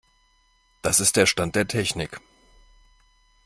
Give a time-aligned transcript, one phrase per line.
[0.81, 2.19] Das ist der Stand der Technik.